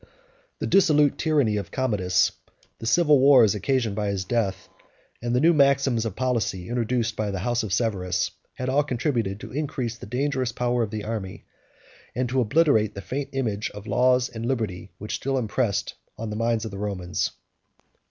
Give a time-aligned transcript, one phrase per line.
[0.03, 0.07] —G]
[0.57, 2.31] The dissolute tyranny of Commodus,
[2.79, 4.67] the civil wars occasioned by his death,
[5.21, 9.39] and the new maxims of policy introduced by the house of Severus, had all contributed
[9.41, 11.45] to increase the dangerous power of the army,
[12.15, 16.31] and to obliterate the faint image of laws and liberty that was still impressed on
[16.31, 17.33] the minds of the Romans.